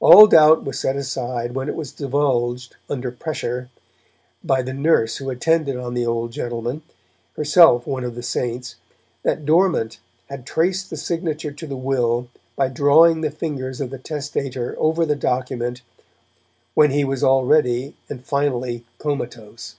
[0.00, 3.70] All doubt was set aside when it was divulged, under pressure,
[4.42, 6.82] by the nurse who attended on the old gentleman,
[7.36, 8.74] herself one of the 'saints',
[9.22, 13.98] that Dormant had traced the signature to the will by drawing the fingers of the
[13.98, 15.82] testator over the document
[16.74, 19.76] when he was already and finally comatose.